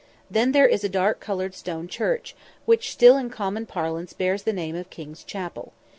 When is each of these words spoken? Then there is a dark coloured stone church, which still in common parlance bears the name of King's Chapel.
Then 0.31 0.51
there 0.51 0.67
is 0.67 0.83
a 0.83 0.89
dark 0.89 1.19
coloured 1.19 1.53
stone 1.53 1.87
church, 1.87 2.35
which 2.65 2.91
still 2.91 3.17
in 3.17 3.29
common 3.29 3.67
parlance 3.67 4.13
bears 4.13 4.41
the 4.41 4.51
name 4.51 4.75
of 4.75 4.89
King's 4.89 5.23
Chapel. 5.23 5.73